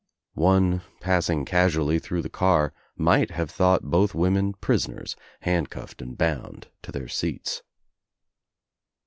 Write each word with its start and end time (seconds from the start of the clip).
One 0.33 0.81
passing 0.99 1.45
casually 1.45 1.99
through 1.99 2.23
the 2.23 2.27
car 2.31 2.73
might 2.97 3.29
have 3.29 3.51
thought 3.51 3.83
both 3.83 4.15
women 4.15 4.53
prisoners 4.53 5.15
handcuffed 5.41 6.01
and 6.01 6.17
bound 6.17 6.69
to 6.81 6.91
their 6.91 7.07
seats. 7.07 7.61